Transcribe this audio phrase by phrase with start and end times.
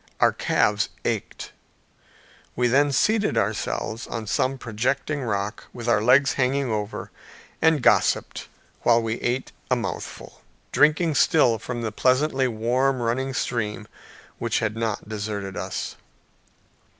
[0.19, 1.51] Our calves ached.
[2.55, 7.11] We then seated ourselves on some projecting rock with our legs hanging over,
[7.61, 8.47] and gossiped
[8.81, 10.41] while we ate a mouthful
[10.71, 13.87] drinking still from the pleasantly warm running stream
[14.39, 15.97] which had not deserted us.